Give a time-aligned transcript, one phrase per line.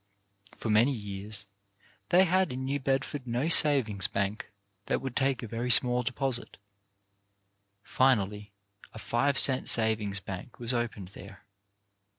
[0.55, 1.45] For many years
[2.09, 4.49] they had in New Bedford no savings bank
[4.87, 6.57] that would take a very small deposit.
[7.83, 8.51] Finally
[8.93, 11.45] a five cent savings bank was opened there.